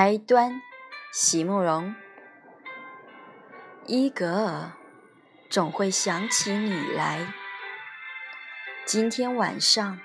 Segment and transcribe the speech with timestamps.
[0.00, 0.62] 开端，
[1.12, 1.92] 席慕容。
[3.84, 4.72] 伊格尔，
[5.50, 7.34] 总会想起你来。
[8.86, 9.98] 今天晚上，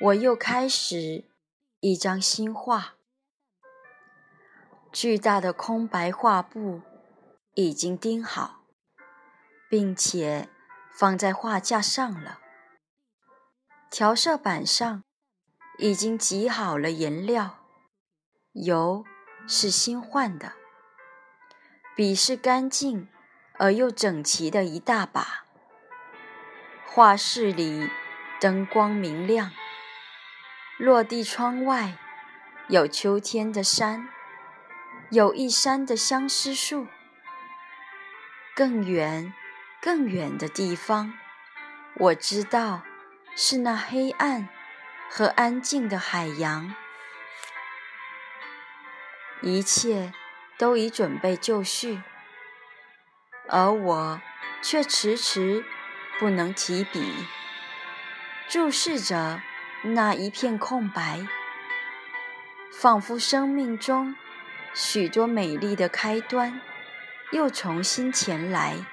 [0.00, 1.24] 我又开始
[1.80, 2.96] 一张新画。
[4.92, 6.82] 巨大的空白画布
[7.54, 8.66] 已经钉好，
[9.70, 10.50] 并且
[10.94, 12.40] 放在画架上了。
[13.90, 15.02] 调色板上
[15.78, 17.62] 已经挤好了颜料。
[18.64, 19.04] 油
[19.48, 20.54] 是新换的，
[21.94, 23.08] 笔是干净
[23.58, 25.44] 而又整齐的一大把。
[26.84, 27.88] 画室里
[28.40, 29.52] 灯光明亮，
[30.78, 31.96] 落地窗外
[32.68, 34.08] 有秋天的山，
[35.10, 36.86] 有一山的相思树。
[38.54, 39.32] 更远、
[39.80, 41.12] 更远的地方，
[41.96, 42.82] 我知道
[43.36, 44.48] 是那黑暗
[45.08, 46.74] 和安静的海洋。
[49.46, 50.12] 一切
[50.58, 52.02] 都已准备就绪，
[53.48, 54.20] 而我
[54.60, 55.64] 却迟迟
[56.18, 57.24] 不能提笔，
[58.48, 59.40] 注视着
[59.84, 61.28] 那一片空白，
[62.72, 64.16] 仿佛生命中
[64.74, 66.60] 许多美丽的开端
[67.30, 68.84] 又重新前来。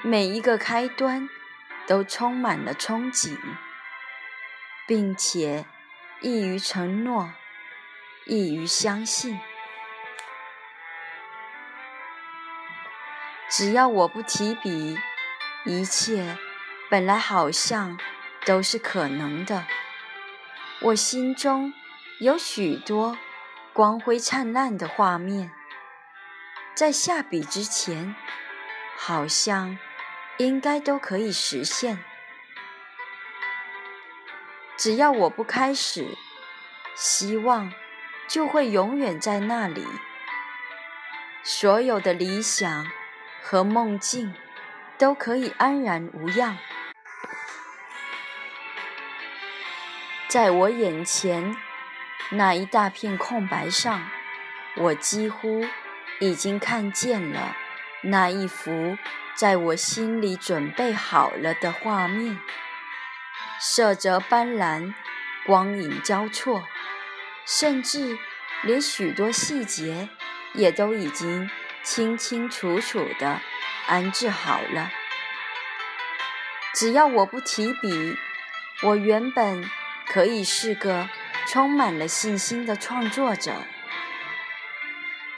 [0.00, 1.28] 每一个开端
[1.86, 3.36] 都充满了憧憬，
[4.86, 5.66] 并且。
[6.24, 7.34] 易于承诺，
[8.24, 9.38] 易于相信。
[13.50, 14.98] 只要我不提笔，
[15.66, 16.38] 一切
[16.88, 17.98] 本来好像
[18.46, 19.66] 都是可能的。
[20.80, 21.74] 我心中
[22.20, 23.18] 有许多
[23.74, 25.52] 光辉灿烂的画面，
[26.74, 28.16] 在下笔之前，
[28.96, 29.78] 好像
[30.38, 32.02] 应该都可以实现。
[34.84, 36.06] 只要我不开始，
[36.94, 37.72] 希望
[38.28, 39.82] 就会永远在那里。
[41.42, 42.86] 所有的理想
[43.42, 44.34] 和梦境
[44.98, 46.58] 都可以安然无恙。
[50.28, 51.56] 在我眼前
[52.28, 54.06] 那一大片空白上，
[54.76, 55.64] 我几乎
[56.20, 57.56] 已经看见了
[58.02, 58.98] 那一幅
[59.34, 62.38] 在我心里准备好了的画面。
[63.60, 64.92] 色泽斑斓，
[65.46, 66.64] 光影交错，
[67.46, 68.18] 甚至
[68.62, 70.08] 连许多细节
[70.52, 71.48] 也都已经
[71.82, 73.40] 清清楚楚地
[73.86, 74.90] 安置好了。
[76.74, 78.16] 只要我不提笔，
[78.82, 79.64] 我原本
[80.06, 81.08] 可以是个
[81.46, 83.52] 充满了信心的创作者。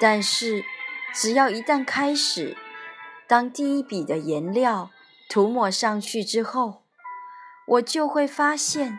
[0.00, 0.64] 但是，
[1.14, 2.56] 只要一旦开始，
[3.28, 4.90] 当第一笔的颜料
[5.28, 6.79] 涂抹上去之后，
[7.70, 8.98] 我就会发现，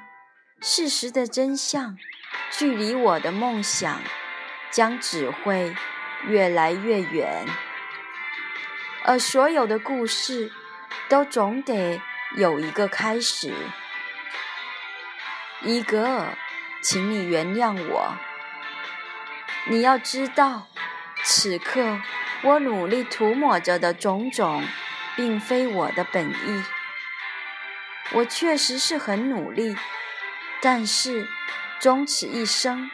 [0.62, 1.98] 事实的真相，
[2.50, 4.02] 距离我的梦想
[4.70, 5.76] 将只会
[6.26, 7.46] 越来越远。
[9.04, 10.54] 而所有的故事，
[11.10, 12.02] 都总得
[12.38, 13.54] 有一个开始。
[15.64, 16.38] 伊格尔，
[16.82, 18.14] 请你原谅我。
[19.66, 20.70] 你要知道，
[21.26, 22.00] 此刻
[22.44, 24.64] 我努力涂抹着的种种，
[25.18, 26.64] 并非我的本意。
[28.14, 29.76] 我确实是很努力，
[30.62, 31.28] 但是
[31.80, 32.92] 终此一生，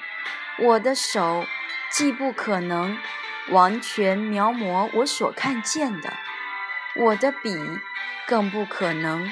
[0.60, 1.46] 我的手
[1.92, 2.98] 既不可能
[3.50, 6.14] 完全描摹我所看见的，
[6.96, 7.58] 我的笔
[8.28, 9.32] 更不可能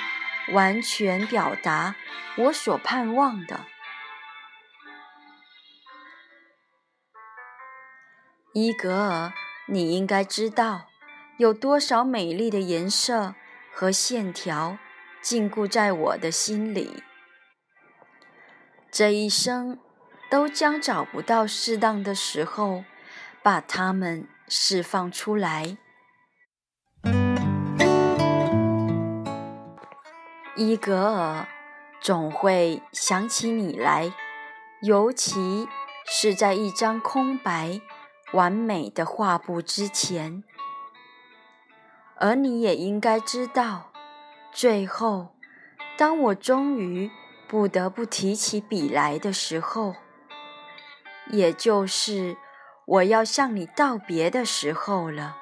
[0.54, 1.96] 完全表达
[2.38, 3.66] 我所盼望的。
[8.54, 9.34] 伊格尔，
[9.68, 10.88] 你应该知道，
[11.38, 13.36] 有多少美丽的颜色
[13.74, 14.78] 和线条
[15.25, 17.01] 禁锢在我的心里。
[18.92, 19.80] 这一生
[20.30, 22.86] 都将找不到适当的时候
[23.42, 25.77] 把它们释放出来。
[30.56, 31.48] 伊格尔，
[32.00, 34.13] 总会想起你来，
[34.83, 35.68] 尤其
[36.06, 37.81] 是在一张空白。
[38.33, 40.44] 完美的画布之前，
[42.18, 43.94] 而你也应该知道，
[44.56, 45.36] 最后，
[45.98, 47.12] 当我终于
[47.46, 49.96] 不得不提起笔来的时候，
[51.30, 52.38] 也就是
[52.86, 55.36] 我要向你道别的时候了。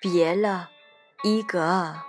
[0.00, 0.70] 别了，
[1.24, 2.07] 伊格尔。